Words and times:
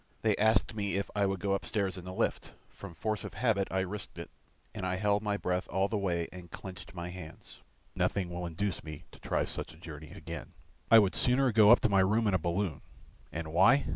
They 0.23 0.35
asked 0.37 0.73
me 0.73 0.95
if 0.95 1.11
I 1.15 1.27
would 1.27 1.39
go 1.39 1.53
upstairs 1.53 1.95
in 1.95 2.05
the 2.05 2.11
lift, 2.11 2.53
from 2.71 2.95
force 2.95 3.23
of 3.23 3.35
habit 3.35 3.67
I 3.69 3.81
risked 3.81 4.17
it, 4.17 4.31
and 4.73 4.83
I 4.83 4.95
held 4.95 5.21
my 5.21 5.37
breath 5.37 5.67
all 5.69 5.87
the 5.87 5.97
way 5.99 6.27
and 6.33 6.49
clenched 6.49 6.95
my 6.95 7.09
hands. 7.09 7.61
Nothing 7.93 8.31
will 8.31 8.47
induce 8.47 8.83
me 8.83 9.03
to 9.11 9.19
try 9.19 9.45
such 9.45 9.75
a 9.75 9.77
journey 9.77 10.09
again. 10.09 10.53
I 10.89 10.97
would 10.97 11.13
sooner 11.13 11.51
go 11.51 11.69
up 11.69 11.81
to 11.81 11.89
my 11.89 11.99
room 11.99 12.25
in 12.25 12.33
a 12.33 12.39
balloon. 12.39 12.81
And 13.31 13.49
why? 13.53 13.85